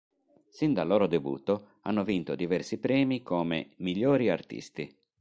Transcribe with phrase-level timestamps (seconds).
[0.49, 4.91] Sin dal loro debutto, hanno vinto diversi premi come "Migliori Artisti".